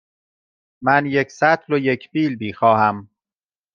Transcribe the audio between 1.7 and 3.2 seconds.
و یک بیل می خواهم.